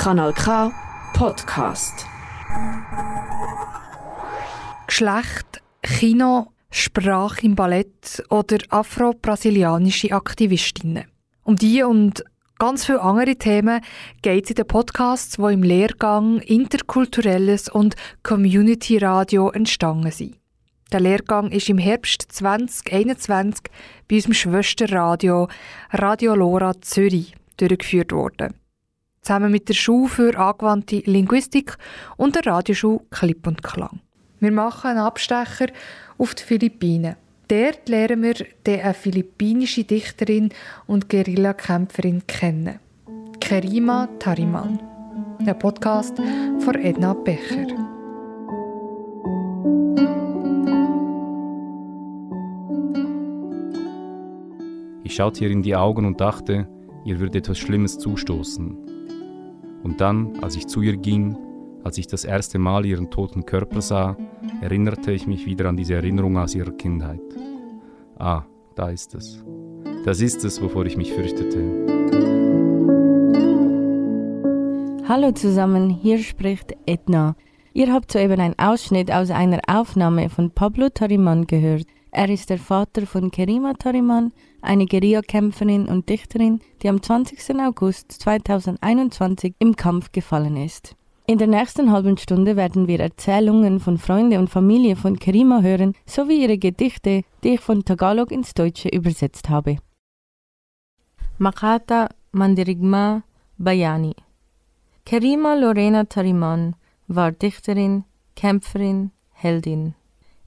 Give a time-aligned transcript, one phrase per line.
[0.00, 0.72] Kanal K
[1.12, 2.06] Podcast.
[4.86, 11.04] Geschlecht, Kino, Sprache im Ballett oder afro-brasilianische Aktivistinnen.
[11.44, 12.24] Um die und
[12.58, 13.82] ganz viele andere Themen
[14.22, 20.38] geht es in den Podcasts, die im Lehrgang Interkulturelles und Community Radio entstanden sind.
[20.92, 23.64] Der Lehrgang ist im Herbst 2021
[24.08, 25.48] bei unserem Schwesterradio
[25.92, 28.59] Radio Lora Zürich durchgeführt worden.
[29.22, 31.76] Zusammen mit der Schule für angewandte Linguistik
[32.16, 34.00] und der Radioschule Klipp und Klang.
[34.38, 35.66] Wir machen einen Abstecher
[36.16, 37.16] auf die Philippinen.
[37.48, 40.50] Dort lernen wir eine philippinische Dichterin
[40.86, 42.78] und Guerillakämpferin kennen.
[43.40, 44.80] Kerima Tariman.
[45.38, 46.16] Ein Podcast
[46.60, 47.66] von Edna Becher.
[55.04, 56.66] Ich schaute ihr in die Augen und dachte,
[57.04, 58.89] ihr würde etwas Schlimmes zustoßen.
[59.82, 61.36] Und dann, als ich zu ihr ging,
[61.84, 64.16] als ich das erste Mal ihren toten Körper sah,
[64.60, 67.22] erinnerte ich mich wieder an diese Erinnerung aus ihrer Kindheit.
[68.18, 68.42] Ah,
[68.74, 69.42] da ist es.
[70.04, 71.58] Das ist es, wovor ich mich fürchtete.
[75.08, 77.34] Hallo zusammen, hier spricht Edna.
[77.72, 81.86] Ihr habt soeben einen Ausschnitt aus einer Aufnahme von Pablo Tariman gehört.
[82.12, 87.60] Er ist der Vater von Kerima Tariman, eine Guerillakämpferin und Dichterin, die am 20.
[87.60, 90.96] August 2021 im Kampf gefallen ist.
[91.26, 95.94] In der nächsten halben Stunde werden wir Erzählungen von Freunden und Familie von Kerima hören,
[96.04, 99.76] sowie ihre Gedichte, die ich von Tagalog ins Deutsche übersetzt habe.
[101.38, 103.22] Makata Mandirigma
[103.56, 104.14] Bayani
[105.04, 106.74] Kerima Lorena Tariman
[107.06, 109.94] war Dichterin, Kämpferin, Heldin.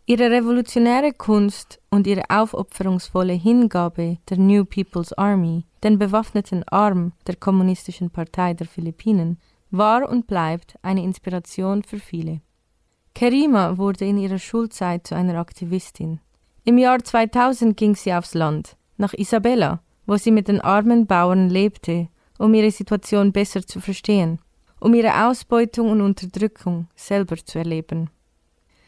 [0.05, 7.37] Ihre revolutionäre Kunst und ihre aufopferungsvolle Hingabe der New People's Army, den bewaffneten Arm der
[7.37, 9.39] Kommunistischen Partei der Philippinen,
[9.71, 12.41] war und bleibt eine Inspiration für viele.
[13.15, 16.19] Kerima wurde in ihrer Schulzeit zu einer Aktivistin.
[16.65, 21.49] Im Jahr 2000 ging sie aufs Land, nach Isabella, wo sie mit den armen Bauern
[21.49, 24.39] lebte, um ihre Situation besser zu verstehen,
[24.81, 28.09] um ihre Ausbeutung und Unterdrückung selber zu erleben.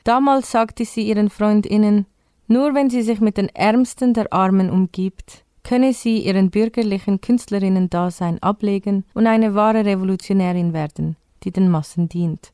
[0.05, 2.05] Damals sagte sie ihren Freundinnen,
[2.47, 8.37] nur wenn sie sich mit den Ärmsten der Armen umgibt, könne sie ihren bürgerlichen Künstlerinnen-Dasein
[8.43, 12.53] ablegen und eine wahre Revolutionärin werden, die den Massen dient.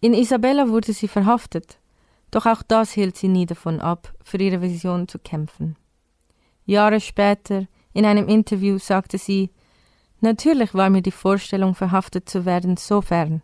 [0.00, 1.80] In Isabella wurde sie verhaftet,
[2.30, 5.74] doch auch das hielt sie nie davon ab, für ihre Vision zu kämpfen.
[6.64, 9.50] Jahre später, in einem Interview, sagte sie,
[10.20, 13.42] Natürlich war mir die Vorstellung, verhaftet zu werden, so fern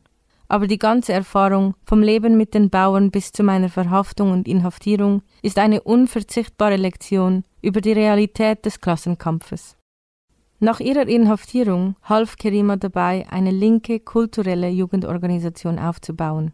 [0.50, 5.22] aber die ganze Erfahrung vom Leben mit den Bauern bis zu meiner Verhaftung und Inhaftierung
[5.42, 9.76] ist eine unverzichtbare Lektion über die Realität des Klassenkampfes.
[10.58, 16.52] Nach ihrer Inhaftierung half Kerima dabei, eine linke kulturelle Jugendorganisation aufzubauen.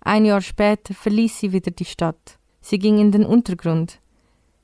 [0.00, 2.38] Ein Jahr später verließ sie wieder die Stadt.
[2.60, 4.00] Sie ging in den Untergrund.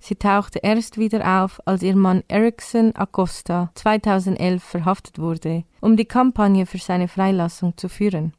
[0.01, 6.05] Sie tauchte erst wieder auf, als ihr Mann Erickson Acosta 2011 verhaftet wurde, um die
[6.05, 8.33] Kampagne für seine Freilassung zu führen.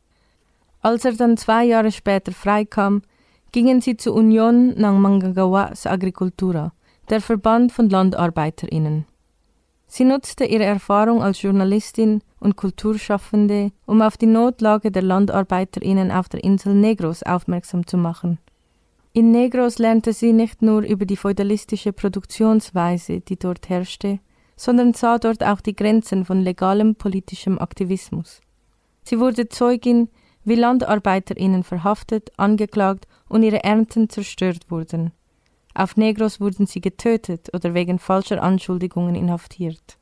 [0.88, 3.02] Als er dann zwei Jahre später freikam,
[3.52, 6.72] gingen sie zur Union ng Manggagawa sa Agricultura,
[7.10, 9.06] der Verband von LandarbeiterInnen.
[9.88, 16.30] Sie nutzte ihre Erfahrung als Journalistin und Kulturschaffende, um auf die Notlage der LandarbeiterInnen auf
[16.30, 18.40] der Insel Negros aufmerksam zu machen.
[19.12, 24.20] In Negros lernte sie nicht nur über die feudalistische Produktionsweise, die dort herrschte,
[24.56, 28.40] sondern sah dort auch die Grenzen von legalem politischem Aktivismus.
[29.04, 30.08] Sie wurde Zeugin,
[30.48, 35.12] wie LandarbeiterInnen verhaftet, angeklagt und ihre Ernten zerstört wurden.
[35.74, 39.98] Auf Negros wurden sie getötet oder wegen falscher Anschuldigungen inhaftiert.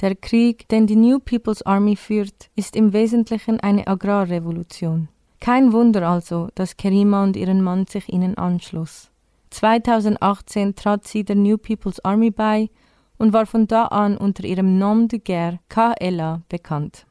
[0.00, 5.08] Der Krieg, den die New People's Army führt, ist im Wesentlichen eine Agrarrevolution.
[5.40, 9.10] Kein Wunder also, dass Kerima und ihren Mann sich ihnen anschloss.
[9.50, 12.68] 2018 trat sie der New People's Army bei
[13.16, 17.07] und war von da an unter ihrem Nom de Guerre KLA bekannt.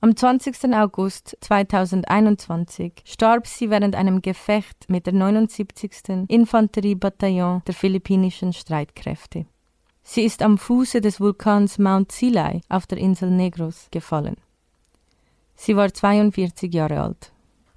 [0.00, 0.72] Am 20.
[0.74, 6.28] August 2021 starb sie während einem Gefecht mit der 79.
[6.28, 9.46] Infanteriebataillon der philippinischen Streitkräfte.
[10.04, 14.36] Sie ist am Fuße des Vulkans Mount Sinai auf der Insel Negros gefallen.
[15.56, 17.32] Sie war 42 Jahre alt.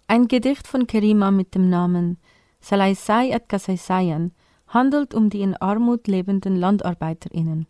[0.05, 2.19] Ein Gedicht von Kerima mit dem Namen
[2.59, 4.31] Salaysay at Kasaysayan
[4.67, 7.65] handelt um die in Armut lebenden LandarbeiterInnen.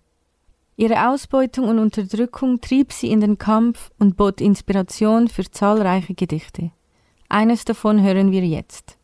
[0.81, 6.72] Ihre Ausbeutung und Unterdrückung trieb sie in den Kampf und bot Inspiration für zahlreiche Gedichte.
[7.30, 8.98] Eines davon hören wir jetzt.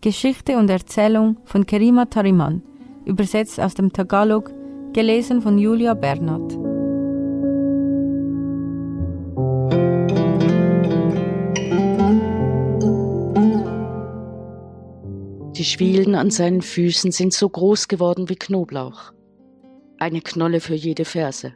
[0.00, 2.62] Geschichte und Erzählung von Kerima Tariman,
[3.04, 4.52] übersetzt aus dem Tagalog,
[4.92, 6.52] gelesen von Julia Bernhardt.
[15.56, 19.12] Die Schwielen an seinen Füßen sind so groß geworden wie Knoblauch.
[20.02, 21.54] Eine Knolle für jede Ferse.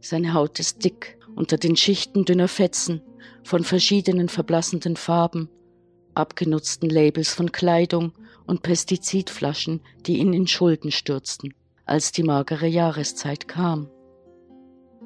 [0.00, 3.02] Seine Haut ist dick unter den Schichten dünner Fetzen
[3.44, 5.48] von verschiedenen verblassenden Farben,
[6.14, 8.10] abgenutzten Labels von Kleidung
[8.48, 11.54] und Pestizidflaschen, die ihn in Schulden stürzten,
[11.84, 13.88] als die magere Jahreszeit kam.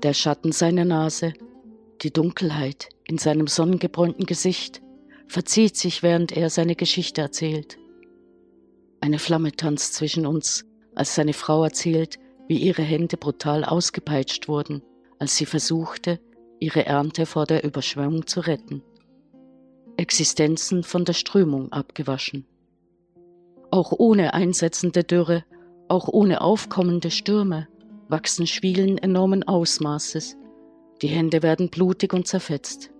[0.03, 1.35] Der Schatten seiner Nase,
[2.01, 4.81] die Dunkelheit in seinem sonnengebräunten Gesicht,
[5.27, 7.77] verzieht sich, während er seine Geschichte erzählt.
[9.03, 12.19] Eine Flamme tanzt zwischen uns, als seine Frau erzählt,
[12.49, 14.83] wie ihre Hände brutal ausgepeitscht wurden,
[15.19, 16.21] als sie versuchte,
[16.61, 18.83] ihre Ernte vor der Überschwemmung zu retten.
[19.97, 22.47] Existenzen von der Strömung abgewaschen.
[23.71, 25.45] Auch ohne einsetzende Dürre,
[25.89, 27.69] auch ohne aufkommende Stürme,
[28.09, 30.37] wachsen Schwielen enormen Ausmaßes.
[31.03, 32.91] Die Hände werden blutig und zerfetzt.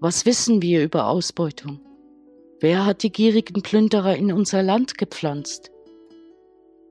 [0.00, 1.80] Was wissen wir über Ausbeutung?
[2.60, 5.70] Wer hat die gierigen Plünderer in unser Land gepflanzt?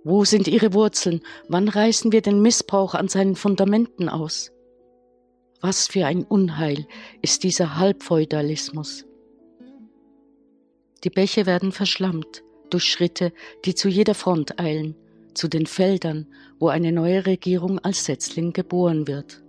[0.04, 1.22] Wo sind ihre Wurzeln?
[1.50, 4.51] Wann reißen wir den Missbrauch an seinen Fundamenten aus?
[5.62, 6.88] Was für ein Unheil
[7.22, 9.06] ist dieser Halbfeudalismus.
[11.04, 13.34] Die Bäche werden verschlammt durch Schritte,
[13.66, 14.96] die zu jeder Front eilen,
[15.34, 16.28] zu den Feldern,
[16.60, 19.44] wo eine neue Regierung als Setzling geboren wird.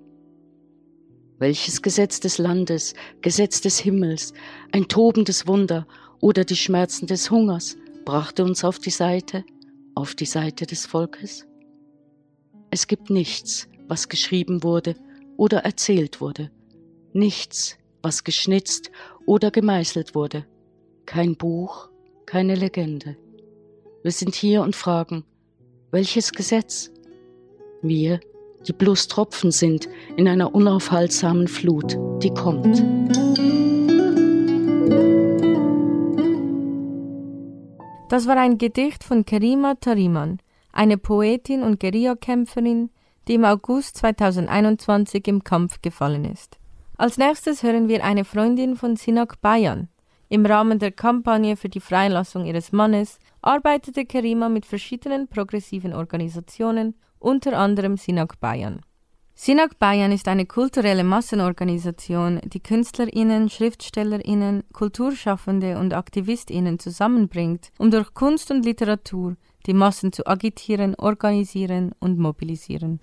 [1.39, 4.33] Welches Gesetz des Landes, Gesetz des Himmels,
[4.73, 5.87] ein tobendes Wunder
[6.21, 9.45] oder die Schmerzen des Hungers brachte uns auf die Seite,
[9.95, 11.47] auf die Seite des Volkes?
[12.71, 14.95] Es gibt nichts, was geschrieben wurde
[15.37, 16.51] oder erzählt wurde,
[17.13, 18.91] nichts, was geschnitzt
[19.27, 20.47] oder gemeißelt wurde,
[21.07, 21.89] kein Buch,
[22.27, 23.17] keine Legende.
[24.03, 25.25] Wir sind hier und fragen,
[25.91, 26.91] welches Gesetz?
[27.83, 28.21] Wir,
[28.67, 33.30] die bloß Tropfen sind in einer unaufhaltsamen Flut, die kommt.
[38.11, 40.41] Das war ein Gedicht von Kerima Tariman,
[40.73, 42.91] eine Poetin und Guerillakämpferin,
[43.29, 46.59] die im August 2021 im Kampf gefallen ist.
[46.97, 49.89] Als nächstes hören wir eine Freundin von Sinak Bayan,
[50.29, 56.97] im Rahmen der Kampagne für die Freilassung ihres Mannes arbeitete Kerima mit verschiedenen progressiven Organisationen,
[57.21, 58.81] unter anderem Sinak Bayern.
[59.43, 68.13] Sinak Bayern ist eine kulturelle Massenorganisation, die Künstlerinnen, Schriftstellerinnen, Kulturschaffende und Aktivistinnen zusammenbringt, um durch
[68.13, 73.01] Kunst und Literatur die Massen zu agitieren, organisieren und mobilisieren.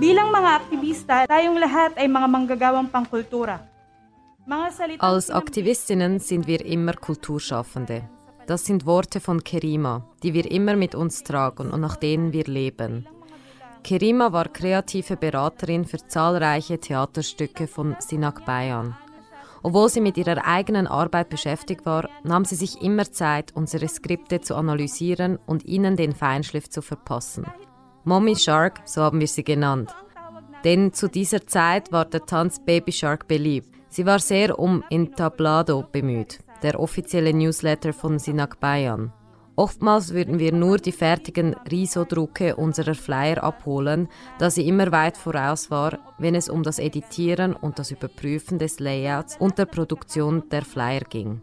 [0.00, 3.60] Bilang mga Aktivista, tayong lahat ay mga manggagawang pangkultura.
[4.98, 8.02] Als Aktivistinnen sind wir immer Kulturschaffende.
[8.46, 12.44] Das sind Worte von Kerima, die wir immer mit uns tragen und nach denen wir
[12.44, 13.08] leben.
[13.82, 18.96] Kerima war kreative Beraterin für zahlreiche Theaterstücke von Sinak Bayan.
[19.62, 24.42] Obwohl sie mit ihrer eigenen Arbeit beschäftigt war, nahm sie sich immer Zeit, unsere Skripte
[24.42, 27.46] zu analysieren und ihnen den Feinschliff zu verpassen.
[28.04, 29.94] Mommy Shark, so haben wir sie genannt.
[30.64, 33.68] Denn zu dieser Zeit war der Tanz Baby Shark beliebt.
[33.88, 39.12] Sie war sehr um Entablado bemüht, der offizielle Newsletter von Sinak Bayan.
[39.56, 45.70] Oftmals würden wir nur die fertigen Riso-Drucke unserer Flyer abholen, da sie immer weit voraus
[45.70, 50.62] war, wenn es um das Editieren und das Überprüfen des Layouts und der Produktion der
[50.62, 51.40] Flyer ging.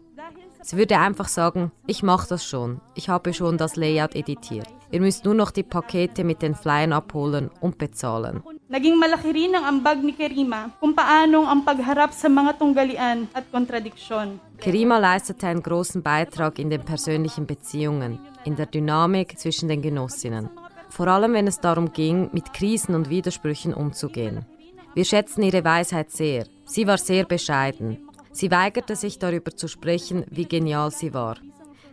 [0.60, 4.68] Sie würde einfach sagen, ich mache das schon, ich habe schon das Layout editiert.
[4.90, 8.42] Ihr müsst nur noch die Pakete mit den Flyern abholen und bezahlen.
[8.72, 13.44] Naging malaki rin ang ambag ni Kerima kung paanong ang pagharap sa mga tunggalian at
[13.52, 14.40] kontradiksyon.
[14.56, 18.16] Kerima leistete einen großen Beitrag in den persönlichen Beziehungen,
[18.48, 20.48] in der Dynamik zwischen den Genossinnen.
[20.88, 24.46] Vor allem, wenn es darum ging, mit Krisen und Widersprüchen umzugehen.
[24.94, 26.46] Wir schätzen ihre Weisheit sehr.
[26.64, 28.08] Sie war sehr bescheiden.
[28.32, 31.36] Sie weigerte sich darüber zu sprechen, wie genial sie war.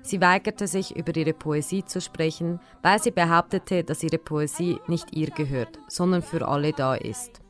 [0.01, 5.13] Sie weigerte sich, über ihre Poesie zu sprechen, weil sie behauptete, dass ihre Poesie nicht
[5.15, 7.41] ihr gehört, sondern für alle da ist.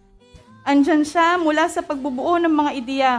[0.65, 3.13] Andyan siya mula sa pagbubuo ng mga ideya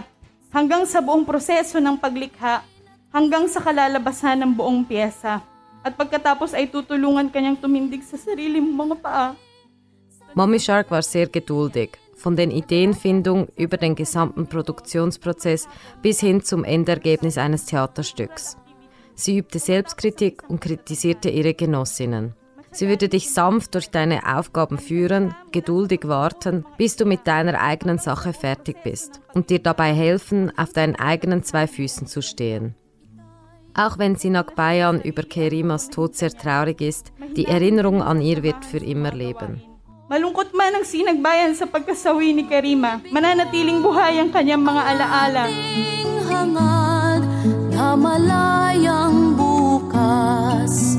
[0.52, 2.62] hanggang sa buong proseso ng paglikha
[3.10, 5.42] hanggang sa kalalabasan ng buong piyesa.
[5.80, 9.32] At pagkatapos ay tutulungan kanyang tumindig sa sarili mga paa.
[10.36, 15.66] Mommy Shark war sehr geduldig, von der Ideenfindung über den gesamten Produktionsprozess
[16.02, 18.59] bis hin zum Endergebnis eines Theaterstücks.
[19.20, 22.32] Sie übte Selbstkritik und kritisierte ihre Genossinnen.
[22.70, 27.98] Sie würde dich sanft durch deine Aufgaben führen, geduldig warten, bis du mit deiner eigenen
[27.98, 32.74] Sache fertig bist und dir dabei helfen, auf deinen eigenen zwei Füßen zu stehen.
[33.74, 38.64] Auch wenn Sinak Bayan über Kerimas Tod sehr traurig ist, die Erinnerung an ihr wird
[38.64, 39.60] für immer leben.
[40.08, 45.44] Malungkot Tugma ng sinagbayan sa pagkasawi ni Karima, mananatiling buhay ang kanyang mga alaala.
[46.26, 46.89] Hangad na
[47.96, 50.96] malayang bukas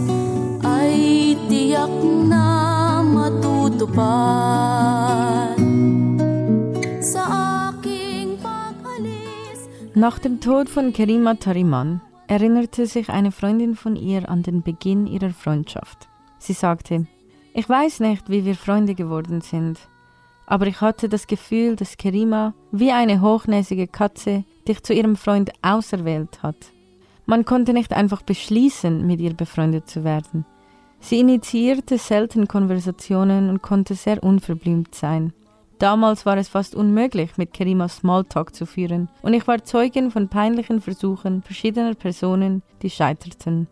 [0.64, 1.92] ay tiyak
[2.28, 4.42] na matutupad
[7.00, 7.24] sa
[7.70, 9.60] aking pag-alis.
[9.96, 15.08] Nach dem Tod von Kerima Tariman erinnerte sich eine Freundin von ihr an den Beginn
[15.08, 16.08] ihrer Freundschaft.
[16.40, 17.08] Sie sagte,
[17.54, 19.78] ich weiß nicht, wie wir Freunde geworden sind,
[20.46, 25.52] aber ich hatte das Gefühl, dass Kerima wie eine hochnäsige Katze dich zu ihrem Freund
[25.62, 26.58] auserwählt hat.
[27.32, 30.46] Man konnte nicht einfach beschließen, mit ihr befreundet zu werden.
[31.00, 35.32] Sie initiierte selten Konversationen und konnte sehr unverblümt sein.
[35.80, 40.28] Damals war es fast unmöglich, mit Kerima Smalltalk zu führen, und ich war Zeugin von
[40.28, 43.70] peinlichen Versuchen verschiedener Personen, die scheiterten.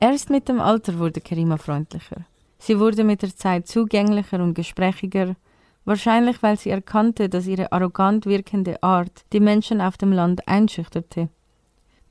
[0.00, 2.26] Erst mit dem Alter wurde Kerima freundlicher.
[2.58, 5.36] Sie wurde mit der Zeit zugänglicher und gesprächiger,
[5.84, 11.28] wahrscheinlich weil sie erkannte, dass ihre arrogant wirkende Art die Menschen auf dem Land einschüchterte.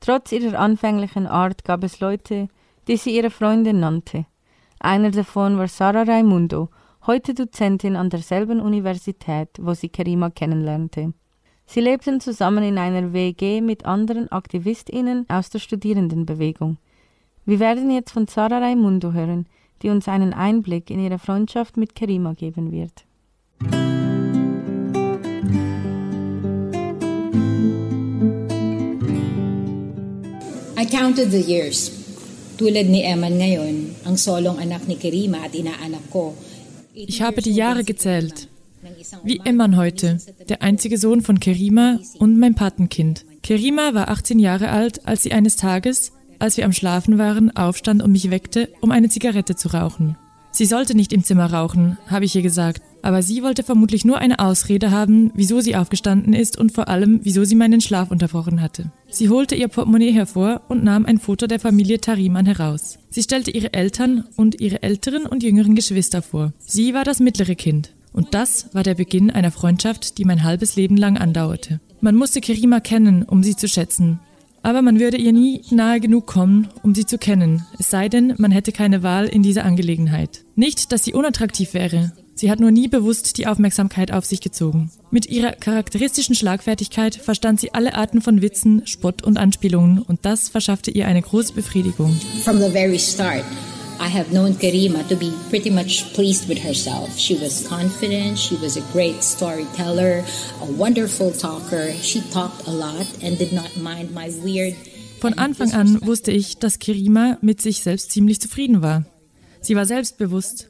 [0.00, 2.48] Trotz ihrer anfänglichen Art gab es Leute,
[2.88, 4.24] die sie ihre Freundin nannte.
[4.78, 6.70] Einer davon war Sarah Raimundo,
[7.06, 11.12] heute Dozentin an derselben Universität, wo sie Kerima kennenlernte.
[11.66, 16.78] Sie lebten zusammen in einer WG mit anderen AktivistInnen aus der Studierendenbewegung.
[17.44, 19.46] Wir werden jetzt von Sarah Raimundo hören,
[19.82, 23.04] die uns einen Einblick in ihre Freundschaft mit Kerima geben wird.
[30.80, 31.92] I counted the years.
[32.56, 36.32] Tulad ni Eman ngayon, ang solong anak ni Kerima at inaanak ko.
[36.94, 38.48] Ich habe die Jahre gezählt.
[39.22, 40.16] Wie Emman heute,
[40.48, 43.26] der einzige Sohn von Kerima und mein Patenkind.
[43.42, 48.02] Kerima war 18 Jahre alt, als sie eines Tages, als wir am Schlafen waren, aufstand
[48.02, 50.16] und mich weckte, um eine Zigarette zu rauchen.
[50.50, 54.18] Sie sollte nicht im Zimmer rauchen, habe ich ihr gesagt, aber sie wollte vermutlich nur
[54.18, 58.60] eine Ausrede haben, wieso sie aufgestanden ist und vor allem, wieso sie meinen Schlaf unterbrochen
[58.60, 58.90] hatte.
[59.08, 62.98] Sie holte ihr Portemonnaie hervor und nahm ein Foto der Familie Tariman heraus.
[63.10, 66.52] Sie stellte ihre Eltern und ihre älteren und jüngeren Geschwister vor.
[66.58, 67.92] Sie war das mittlere Kind.
[68.12, 71.80] Und das war der Beginn einer Freundschaft, die mein halbes Leben lang andauerte.
[72.00, 74.20] Man musste Kerima kennen, um sie zu schätzen.
[74.62, 78.34] Aber man würde ihr nie nahe genug kommen, um sie zu kennen, es sei denn,
[78.36, 80.44] man hätte keine Wahl in dieser Angelegenheit.
[80.54, 84.90] Nicht, dass sie unattraktiv wäre, sie hat nur nie bewusst die Aufmerksamkeit auf sich gezogen.
[85.10, 90.48] Mit ihrer charakteristischen Schlagfertigkeit verstand sie alle Arten von Witzen, Spott und Anspielungen und das
[90.48, 92.18] verschaffte ihr eine große Befriedigung.
[92.44, 93.44] From the very start,
[94.00, 97.18] I have known Karima to be pretty much pleased with herself.
[97.18, 100.24] She was confident, she was a great storyteller,
[100.62, 101.92] a wonderful talker.
[102.00, 104.74] She talked a lot and did not mind my weird.
[105.20, 109.04] Von Anfang an wusste ich, dass Kerima mit sich selbst ziemlich zufrieden war.
[109.60, 110.69] Sie war selbstbewusst,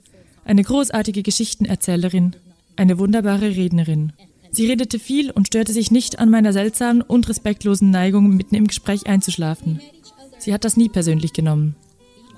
[0.50, 2.34] eine großartige Geschichtenerzählerin,
[2.74, 4.12] eine wunderbare Rednerin.
[4.50, 8.66] Sie redete viel und störte sich nicht an meiner seltsamen und respektlosen Neigung, mitten im
[8.66, 9.80] Gespräch einzuschlafen.
[10.38, 11.76] Sie hat das nie persönlich genommen.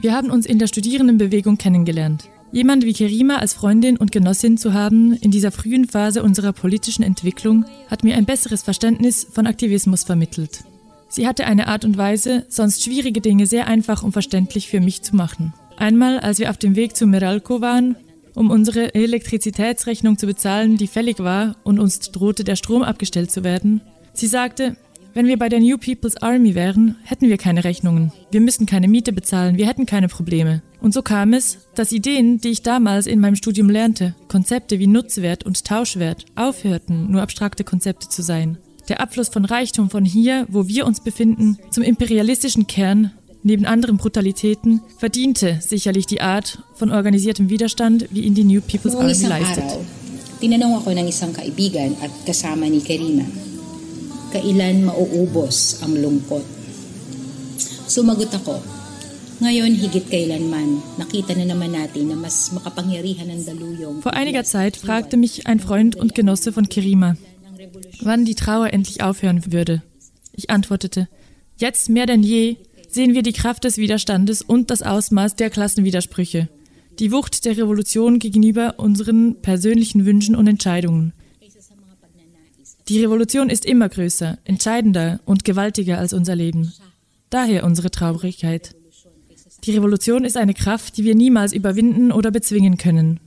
[0.03, 2.29] Wir haben uns in der Studierendenbewegung kennengelernt.
[2.53, 7.03] Jemand wie Kerima als Freundin und Genossin zu haben in dieser frühen Phase unserer politischen
[7.03, 10.65] Entwicklung hat mir ein besseres Verständnis von Aktivismus vermittelt.
[11.09, 15.01] Sie hatte eine Art und Weise, sonst schwierige Dinge sehr einfach und verständlich für mich
[15.01, 15.55] zu machen.
[15.83, 17.97] Einmal, als wir auf dem Weg zu Meralco waren,
[18.37, 23.43] um unsere Elektrizitätsrechnung zu bezahlen, die fällig war und uns drohte der Strom abgestellt zu
[23.43, 23.81] werden,
[24.13, 24.77] sie sagte,
[25.13, 28.13] wenn wir bei der New People's Army wären, hätten wir keine Rechnungen.
[28.31, 30.63] Wir müssten keine Miete bezahlen, wir hätten keine Probleme.
[30.81, 34.87] Und so kam es, dass Ideen, die ich damals in meinem Studium lernte, Konzepte wie
[34.87, 38.57] Nutzwert und Tauschwert, aufhörten, nur abstrakte Konzepte zu sein.
[38.89, 43.11] Der Abfluss von Reichtum von hier, wo wir uns befinden, zum imperialistischen Kern,
[43.43, 48.95] neben anderen Brutalitäten, verdiente sicherlich die Art von organisiertem Widerstand, wie ihn die New People's
[48.95, 49.65] Noong Army leistet.
[49.65, 49.81] araw,
[50.41, 53.27] tinanong ako ng isang kaibigan at kasama ni Karima,
[54.33, 56.45] kailan mauubos ang lungkot?
[57.87, 58.63] Sumagot ako,
[59.43, 64.79] ngayon higit kailanman, nakita na naman natin na mas makapangyarihan ng daluyong Vor einiger Zeit
[64.79, 67.19] fragte mich ein Freund und Genosse von Kerima,
[68.01, 69.83] wann die Trauer endlich aufhören würde.
[70.33, 71.09] Ich antwortete,
[71.59, 72.57] jetzt mehr denn je
[72.93, 76.49] sehen wir die Kraft des Widerstandes und das Ausmaß der Klassenwidersprüche,
[76.99, 81.13] die Wucht der Revolution gegenüber unseren persönlichen Wünschen und Entscheidungen.
[82.89, 86.73] Die Revolution ist immer größer, entscheidender und gewaltiger als unser Leben.
[87.31, 88.75] Daher unsere Traurigkeit.
[89.65, 93.21] Die Revolution ist eine Kraft, die wir niemals überwinden oder bezwingen können.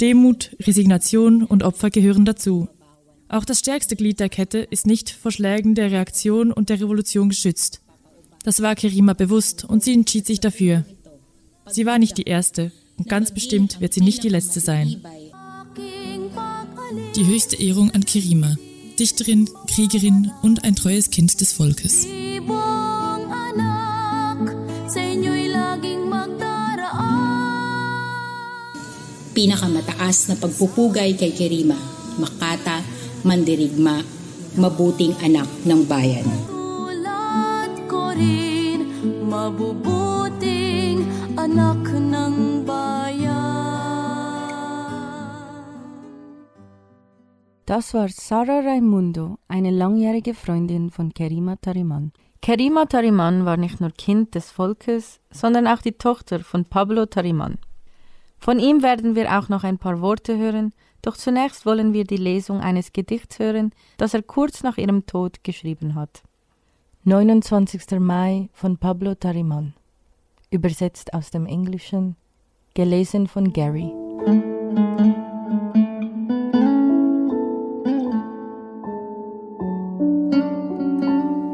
[0.00, 2.68] Demut, Resignation und Opfer gehören dazu.
[3.28, 7.30] Auch das stärkste Glied der Kette ist nicht vor Schlägen der Reaktion und der Revolution
[7.30, 7.80] geschützt.
[8.42, 10.84] Das war Kerima bewusst und sie entschied sich dafür.
[11.66, 15.00] Sie war nicht die Erste und ganz bestimmt wird sie nicht die Letzte sein.
[17.16, 18.56] die höchste Ehrung an Kirima,
[18.98, 22.06] Dichterin, Kriegerin und ein treues Kind des Volkes.
[29.34, 31.78] Pinakamataas na pagpupugay kay Kirima,
[32.18, 32.82] makata,
[33.22, 34.02] mandirigma,
[34.58, 36.59] mabuting anak ng bayan.
[38.20, 38.80] Rin,
[39.32, 42.60] mabubuting anak ng
[47.70, 52.12] Das war Sarah Raimundo, eine langjährige Freundin von Kerima Tariman.
[52.42, 57.58] Kerima Tariman war nicht nur Kind des Volkes, sondern auch die Tochter von Pablo Tariman.
[58.38, 62.16] Von ihm werden wir auch noch ein paar Worte hören, doch zunächst wollen wir die
[62.16, 66.24] Lesung eines Gedichts hören, das er kurz nach ihrem Tod geschrieben hat.
[67.04, 67.98] 29.
[67.98, 69.72] Mai von Pablo Tariman.
[70.50, 72.14] Übersetzt aus dem Englischen,
[72.74, 73.90] gelesen von Gary.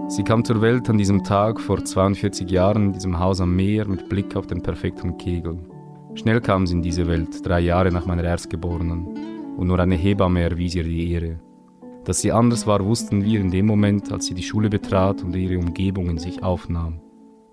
[0.08, 3.86] Sie kam zur Welt an diesem Tag vor 42 Jahren in diesem Haus am Meer
[3.86, 5.60] mit Blick auf den perfekten Kegel.
[6.16, 10.42] Schnell kam sie in diese Welt, drei Jahre nach meiner Erstgeborenen, und nur eine Hebamme
[10.42, 11.38] erwies ihr die Ehre.
[12.06, 15.34] Dass sie anders war, wussten wir in dem Moment, als sie die Schule betrat und
[15.34, 17.00] ihre Umgebung in sich aufnahm.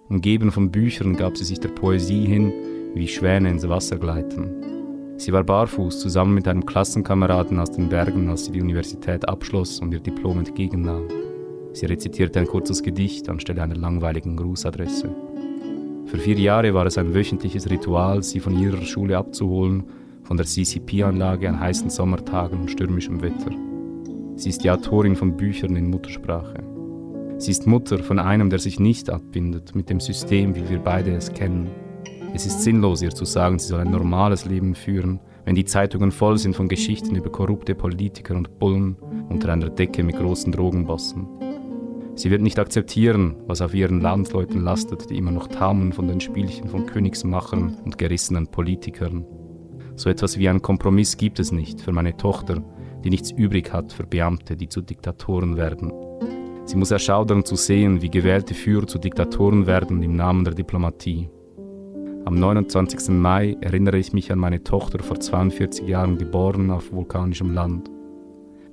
[0.10, 2.54] Umgeben von Büchern gab sie sich der Poesie hin,
[2.94, 4.52] wie Schwäne ins Wasser gleiten.
[5.18, 9.80] Sie war barfuß zusammen mit einem Klassenkameraden aus den Bergen, als sie die Universität abschloss
[9.80, 11.08] und ihr Diplom entgegennahm.
[11.72, 15.10] Sie rezitierte ein kurzes Gedicht anstelle einer langweiligen Grußadresse.
[16.06, 19.86] Für vier Jahre war es ein wöchentliches Ritual, sie von ihrer Schule abzuholen,
[20.22, 23.52] von der CCP-Anlage an heißen Sommertagen und stürmischem Wetter.
[24.36, 26.64] Sie ist die Autorin von Büchern in Muttersprache.
[27.38, 31.12] Sie ist Mutter von einem, der sich nicht abbindet mit dem System, wie wir beide
[31.16, 31.70] es kennen.
[32.34, 36.12] Es ist sinnlos, ihr zu sagen, sie soll ein normales Leben führen, wenn die Zeitungen
[36.12, 38.96] voll sind von Geschichten über korrupte Politiker und Bullen
[39.30, 41.28] unter einer Decke mit großen Drogenbossen.
[42.16, 46.22] Sie wird nicht akzeptieren, was auf ihren Landsleuten lastet, die immer noch taumeln von den
[46.22, 49.26] Spielchen von Königsmachern und gerissenen Politikern.
[49.96, 52.64] So etwas wie einen Kompromiss gibt es nicht für meine Tochter,
[53.04, 55.92] die nichts übrig hat für Beamte, die zu Diktatoren werden.
[56.66, 61.30] Sie muss erschaudern zu sehen, wie gewählte Führer zu Diktatoren werden im Namen der Diplomatie.
[62.26, 63.10] Am 29.
[63.10, 67.92] Mai erinnere ich mich an meine Tochter vor 42 Jahren geboren auf vulkanischem Land.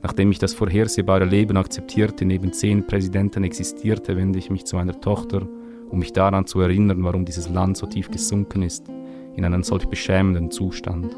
[0.03, 4.99] Nachdem ich das vorhersehbare Leben akzeptierte, neben zehn Präsidenten existierte, wende ich mich zu meiner
[5.01, 5.47] Tochter,
[5.91, 8.87] um mich daran zu erinnern, warum dieses Land so tief gesunken ist,
[9.35, 11.15] in einen solch beschämenden Zustand.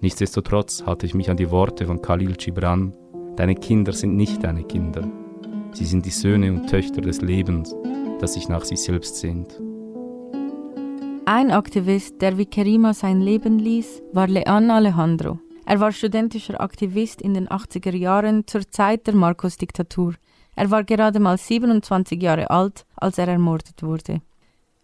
[0.00, 2.92] Nichtsdestotrotz halte ich mich an die Worte von Khalil Gibran,
[3.38, 5.08] Deine Kinder sind nicht deine Kinder.
[5.70, 7.72] Sie sind die Söhne und Töchter des Lebens,
[8.18, 9.60] das sich nach sich selbst sehnt.
[11.24, 15.38] Ein Aktivist, der wie Kerima sein Leben ließ, war Leon Alejandro.
[15.66, 20.14] Er war studentischer Aktivist in den 80er Jahren zur Zeit der Marcos-Diktatur.
[20.56, 24.20] Er war gerade mal 27 Jahre alt, als er ermordet wurde.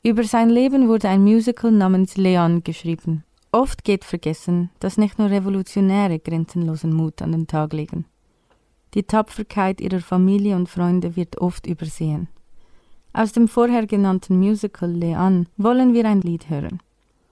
[0.05, 3.25] Über sein Leben wurde ein Musical namens Leon geschrieben.
[3.55, 8.05] Oft geht vergessen, dass nicht nur Revolutionäre grenzenlosen Mut an den Tag legen.
[8.95, 12.27] Die Tapferkeit ihrer Familie und Freunde wird oft übersehen.
[13.13, 16.81] Aus dem vorher genannten Musical Leon wollen wir ein Lied hören.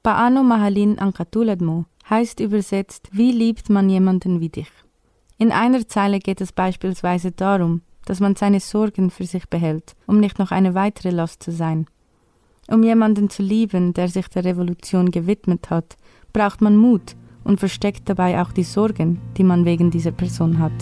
[0.05, 4.71] Paano Mahalin ang katulad mo heißt übersetzt, wie liebt man jemanden wie dich?
[5.39, 10.21] In einer Zeile geht es beispielsweise darum, dass man seine Sorgen für sich behält, um
[10.21, 11.89] nicht noch eine weitere Last zu sein.
[12.73, 15.99] Um jemanden zu lieben, der sich der Revolution gewidmet hat,
[16.33, 20.73] braucht man Mut und versteckt dabei auch die Sorgen, die man wegen dieser Person hat.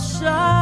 [0.00, 0.59] pressure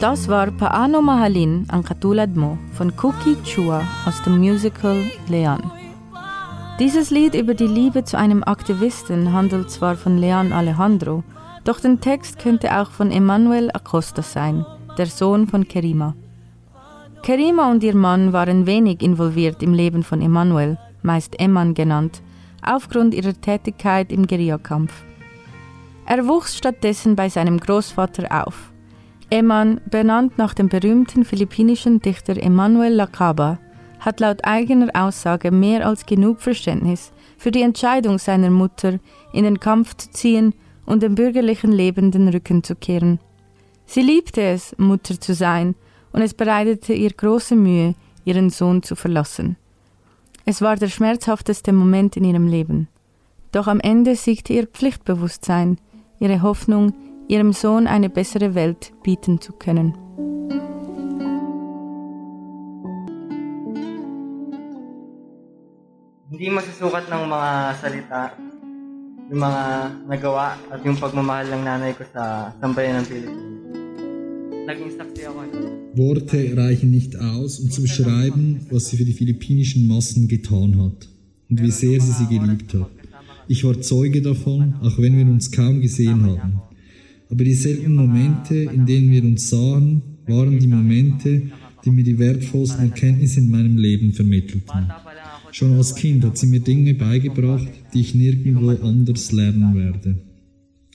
[0.00, 5.72] Das war Paano Mahalin ang Katulad mo von Cookie Chua aus dem Musical Leon.
[6.78, 11.24] Dieses Lied über die Liebe zu einem Aktivisten handelt zwar von Leon Alejandro,
[11.64, 14.64] doch der Text könnte auch von Emmanuel Acosta sein,
[14.96, 16.14] der Sohn von Kerima.
[17.24, 22.22] Kerima und ihr Mann waren wenig involviert im Leben von Emmanuel, meist Emman genannt,
[22.62, 24.92] aufgrund ihrer Tätigkeit im Guerillakampf.
[26.06, 28.70] Er wuchs stattdessen bei seinem Großvater auf.
[29.30, 33.58] Eman, benannt nach dem berühmten philippinischen Dichter Emmanuel Lacaba,
[34.00, 38.98] hat laut eigener Aussage mehr als genug Verständnis für die Entscheidung seiner Mutter,
[39.32, 40.54] in den Kampf zu ziehen
[40.86, 43.18] und dem bürgerlichen Leben den Rücken zu kehren.
[43.84, 45.74] Sie liebte es, Mutter zu sein,
[46.12, 49.56] und es bereitete ihr große Mühe, ihren Sohn zu verlassen.
[50.46, 52.88] Es war der schmerzhafteste Moment in ihrem Leben.
[53.52, 55.78] Doch am Ende siegte ihr Pflichtbewusstsein,
[56.18, 56.94] ihre Hoffnung,
[57.28, 59.92] ihrem Sohn eine bessere Welt bieten zu können.
[66.30, 67.50] Hindi masusukat ng mga
[67.82, 68.20] salita,
[69.28, 69.62] yung mga
[70.08, 73.46] nagawa at yung pagmamahal ng nanay ko sa sambayan ng Pilipinas.
[74.68, 75.38] Naging saksi ako.
[75.96, 81.08] Worte reichen nicht aus, um zu beschreiben, was sie für die philippinischen Massen getan hat
[81.50, 82.92] und wie sehr sie sie geliebt hat.
[83.48, 86.67] Ich war Zeuge davon, auch wenn wir uns kaum gesehen haben.
[87.30, 91.42] Aber die seltenen Momente, in denen wir uns sahen, waren die Momente,
[91.84, 94.90] die mir die wertvollsten Erkenntnisse in meinem Leben vermittelten.
[95.52, 100.18] Schon als Kind hat sie mir Dinge beigebracht, die ich nirgendwo anders lernen werde.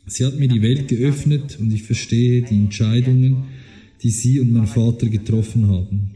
[0.05, 3.43] Sie hat mir die Welt geöffnet und ich verstehe die Entscheidungen,
[4.01, 6.11] die sie und mein Vater getroffen haben.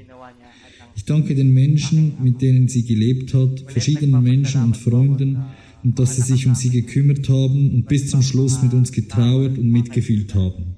[0.96, 5.38] Ich danke den Menschen, mit denen sie gelebt hat, verschiedenen Menschen und Freunden,
[5.84, 9.58] und dass sie sich um sie gekümmert haben und bis zum Schluss mit uns getrauert
[9.58, 10.76] und mitgefühlt haben.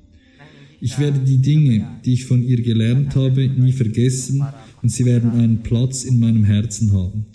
[0.81, 4.43] Ich werde die Dinge, die ich von ihr gelernt habe, nie vergessen
[4.81, 7.25] und sie werden einen Platz in meinem Herzen haben.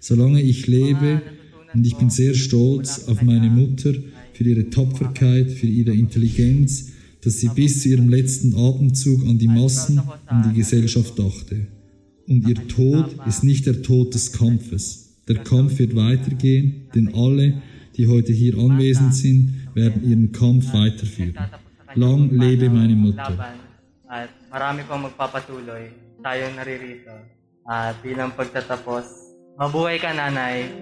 [0.00, 1.22] Solange ich lebe
[1.74, 3.94] und ich bin sehr stolz auf meine Mutter
[4.32, 9.48] für ihre Tapferkeit, für ihre Intelligenz, dass sie bis zu ihrem letzten Atemzug an die
[9.48, 10.00] Massen
[10.30, 11.66] und die Gesellschaft dachte.
[12.26, 15.07] Und ihr Tod ist nicht der Tod des Kampfes.
[15.28, 17.60] Der Kampf wird weitergehen, denn alle,
[17.96, 21.36] die heute hier anwesend sind, werden ihren Kampf weiterführen.
[21.94, 23.36] Lang lebe meine Mutter.
[24.08, 25.92] At marami pang magpapatuloy.
[26.24, 27.12] Tayo naririto.
[27.68, 29.04] At bilang pagtatapos,
[29.60, 30.80] mabuhay ka nanay.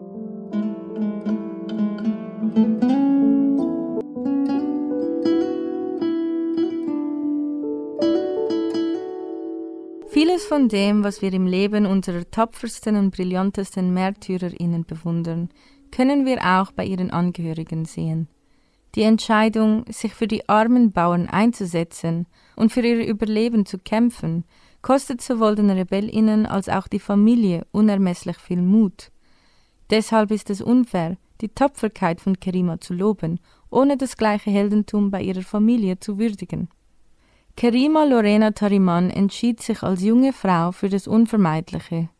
[10.46, 15.48] Von dem, was wir im Leben unserer tapfersten und brillantesten MärtyrerInnen bewundern,
[15.90, 18.28] können wir auch bei ihren Angehörigen sehen.
[18.94, 24.44] Die Entscheidung, sich für die armen Bauern einzusetzen und für ihr Überleben zu kämpfen,
[24.82, 29.10] kostet sowohl den RebellInnen als auch die Familie unermesslich viel Mut.
[29.90, 35.22] Deshalb ist es unfair, die Tapferkeit von Kerima zu loben, ohne das gleiche Heldentum bei
[35.22, 36.68] ihrer Familie zu würdigen.
[37.56, 42.10] Kerima Lorena Tariman entschied sich als junge Frau für das Unvermeidliche.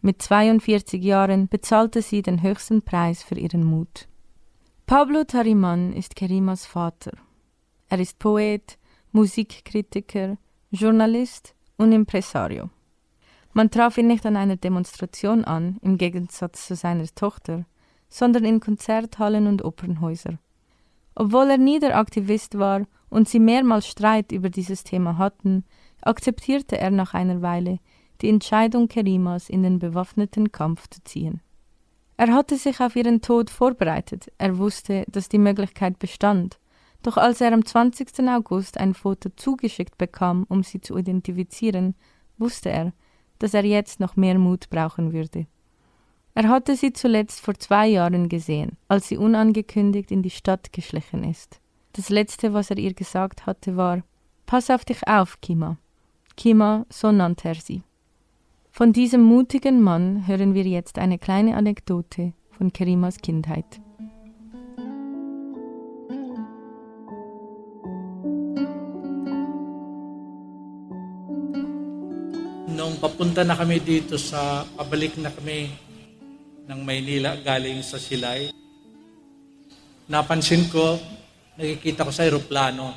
[0.00, 4.08] Mit 42 Jahren bezahlte sie den höchsten Preis für ihren Mut.
[4.86, 7.12] Pablo Tariman ist Kerimas Vater.
[7.90, 8.76] Er ist Poet,
[9.12, 10.36] Musikkritiker,
[10.72, 12.68] Journalist und Impresario.
[13.52, 17.66] Man traf ihn nicht an einer Demonstration an, im Gegensatz zu seiner Tochter,
[18.08, 20.40] sondern in Konzerthallen und Opernhäuser.
[21.14, 25.64] Obwohl er nie der Aktivist war und sie mehrmals Streit über dieses Thema hatten,
[26.00, 27.78] akzeptierte er nach einer Weile
[28.22, 31.40] die Entscheidung Kerimas, in den bewaffneten Kampf zu ziehen.
[32.16, 36.58] Er hatte sich auf ihren Tod vorbereitet, er wusste, dass die Möglichkeit bestand,
[37.02, 38.28] Doch als er am 20.
[38.28, 41.96] August ein Foto zugeschickt bekam, um sie zu identifizieren,
[42.38, 42.92] wusste er,
[43.40, 45.46] dass er jetzt noch mehr Mut brauchen würde.
[46.34, 51.24] Er hatte sie zuletzt vor zwei Jahren gesehen, als sie unangekündigt in die Stadt geschlichen
[51.24, 51.61] ist.
[51.94, 54.02] Das Letzte, was er ihr gesagt hatte, war
[54.46, 55.76] Pass auf dich auf, Kima.
[56.36, 57.82] Kima, so nannte er sie.
[58.70, 63.80] Von diesem mutigen Mann hören wir jetzt eine kleine Anekdote von Kerimas Kindheit.
[72.72, 75.68] Nung papunta na kami dito sa, pabalik na kami
[76.72, 78.48] ng Maynila galing sa Silay,
[80.08, 80.96] napansin ko,
[81.56, 82.94] nakikita ko sa aeroplano.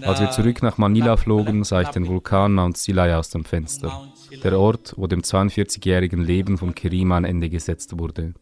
[0.00, 4.08] Als wir zurück nach Manila flogen, sah ich den Vulkan Mount Silay aus dem Fenster.
[4.42, 8.32] Der Ort, wo dem 42-jährigen Leben von Kerima ein Ende gesetzt wurde.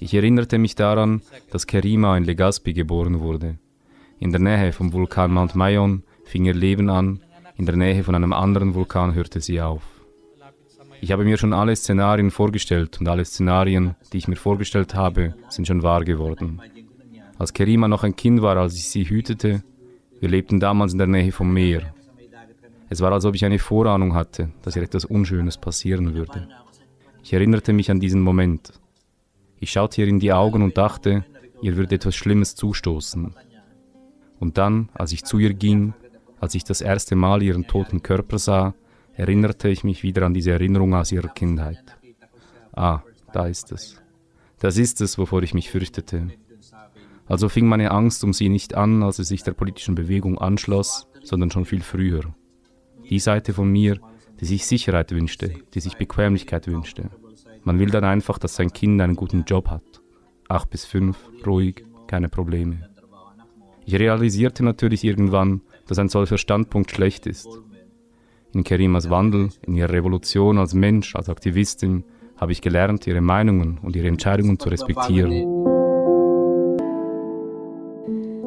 [0.00, 3.58] Ich erinnerte mich daran, dass Kerima in Legazpi geboren wurde.
[4.18, 7.20] In der Nähe vom Vulkan Mount Mayon fing ihr Leben an,
[7.56, 9.82] in der Nähe von einem anderen Vulkan hörte sie auf.
[11.00, 15.34] Ich habe mir schon alle Szenarien vorgestellt und alle Szenarien, die ich mir vorgestellt habe,
[15.48, 16.60] sind schon wahr geworden.
[17.42, 19.64] Als Kerima noch ein Kind war, als ich sie hütete,
[20.20, 21.92] wir lebten damals in der Nähe vom Meer.
[22.88, 26.46] Es war, als ob ich eine Vorahnung hatte, dass ihr etwas Unschönes passieren würde.
[27.24, 28.72] Ich erinnerte mich an diesen Moment.
[29.58, 31.24] Ich schaute ihr in die Augen und dachte,
[31.60, 33.34] ihr würde etwas Schlimmes zustoßen.
[34.38, 35.94] Und dann, als ich zu ihr ging,
[36.38, 38.72] als ich das erste Mal ihren toten Körper sah,
[39.14, 41.98] erinnerte ich mich wieder an diese Erinnerung aus ihrer Kindheit.
[42.72, 43.00] Ah,
[43.32, 44.00] da ist es.
[44.60, 46.30] Das ist es, wovor ich mich fürchtete.
[47.26, 51.08] Also fing meine Angst um sie nicht an, als sie sich der politischen Bewegung anschloss,
[51.22, 52.34] sondern schon viel früher.
[53.08, 53.98] Die Seite von mir,
[54.40, 57.10] die sich Sicherheit wünschte, die sich Bequemlichkeit wünschte.
[57.64, 60.02] Man will dann einfach, dass sein Kind einen guten Job hat.
[60.48, 62.88] Acht bis fünf, ruhig, keine Probleme.
[63.84, 67.48] Ich realisierte natürlich irgendwann, dass ein solcher Standpunkt schlecht ist.
[68.52, 72.04] In Kerimas Wandel, in ihrer Revolution als Mensch, als Aktivistin,
[72.36, 75.30] habe ich gelernt, ihre Meinungen und ihre Entscheidungen zu respektieren.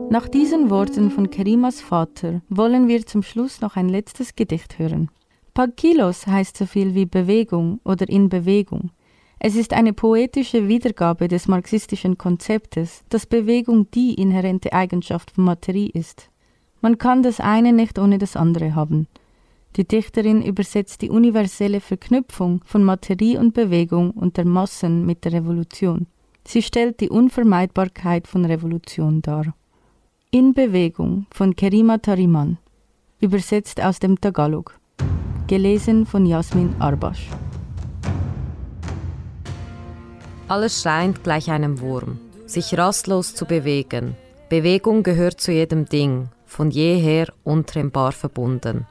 [0.09, 5.09] Nach diesen Worten von Kerimas Vater wollen wir zum Schluss noch ein letztes Gedicht hören.
[5.53, 8.91] Pagkilos heißt so viel wie Bewegung oder in Bewegung.
[9.39, 15.89] Es ist eine poetische Wiedergabe des marxistischen Konzeptes, dass Bewegung die inhärente Eigenschaft von Materie
[15.89, 16.29] ist.
[16.81, 19.07] Man kann das eine nicht ohne das andere haben.
[19.75, 25.33] Die Dichterin übersetzt die universelle Verknüpfung von Materie und Bewegung und der Massen mit der
[25.33, 26.07] Revolution.
[26.47, 29.55] Sie stellt die Unvermeidbarkeit von Revolution dar.
[30.35, 32.57] In Bewegung von Kerima Tariman,
[33.21, 34.77] übersetzt aus dem Tagalog.
[35.47, 37.29] Gelesen von Jasmin Arbasch.
[40.49, 44.17] Alles scheint gleich einem Wurm, sich rastlos zu bewegen.
[44.49, 48.85] Bewegung gehört zu jedem Ding, von jeher untrennbar verbunden.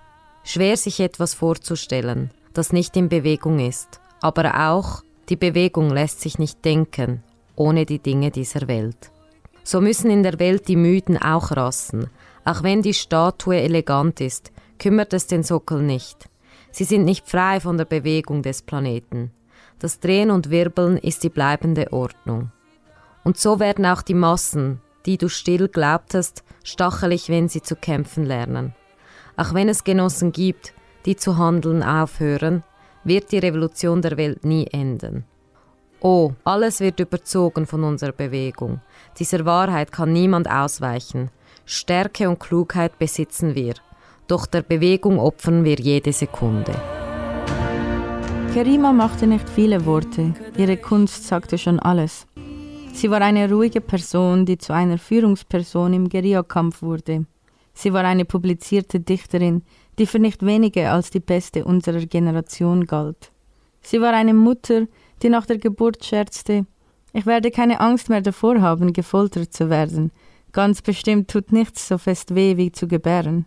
[0.44, 6.38] Schwer sich etwas vorzustellen, das nicht in Bewegung ist, aber auch die Bewegung lässt sich
[6.38, 7.22] nicht denken,
[7.54, 9.10] ohne die Dinge dieser Welt.
[9.64, 12.10] So müssen in der Welt die Müden auch rasten.
[12.44, 16.28] Auch wenn die Statue elegant ist, kümmert es den Sockel nicht.
[16.70, 19.30] Sie sind nicht frei von der Bewegung des Planeten.
[19.78, 22.52] Das Drehen und Wirbeln ist die bleibende Ordnung.
[23.24, 28.26] Und so werden auch die Massen, die du still glaubtest, stachelig, wenn sie zu kämpfen
[28.26, 28.74] lernen.
[29.36, 30.74] Auch wenn es Genossen gibt,
[31.06, 32.62] die zu handeln aufhören,
[33.02, 35.24] wird die Revolution der Welt nie enden.
[36.06, 38.82] Oh, alles wird überzogen von unserer Bewegung.
[39.18, 41.30] Dieser Wahrheit kann niemand ausweichen.
[41.64, 43.72] Stärke und Klugheit besitzen wir.
[44.26, 46.74] Doch der Bewegung opfern wir jede Sekunde.
[48.52, 50.34] Kerima machte nicht viele Worte.
[50.58, 52.26] Ihre Kunst sagte schon alles.
[52.92, 57.24] Sie war eine ruhige Person, die zu einer Führungsperson im Guerillakampf wurde.
[57.72, 59.62] Sie war eine publizierte Dichterin,
[59.98, 63.32] die für nicht wenige als die beste unserer Generation galt.
[63.80, 64.86] Sie war eine Mutter,
[65.24, 66.66] die nach der Geburt scherzte,
[67.14, 70.12] ich werde keine Angst mehr davor haben, gefoltert zu werden.
[70.52, 73.46] Ganz bestimmt tut nichts so fest weh wie zu gebären.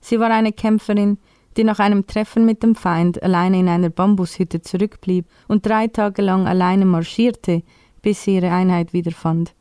[0.00, 1.18] Sie war eine Kämpferin,
[1.56, 6.22] die nach einem Treffen mit dem Feind alleine in einer Bambushütte zurückblieb und drei Tage
[6.22, 7.62] lang alleine marschierte,
[8.02, 9.54] bis sie ihre Einheit wiederfand.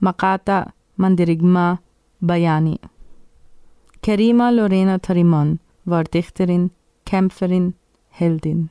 [0.00, 1.80] Makata Mandirigma
[2.20, 2.78] Bayani
[4.02, 6.70] Kerima Lorena Tariman war Dichterin,
[7.06, 7.74] Kämpferin,
[8.10, 8.70] Heldin.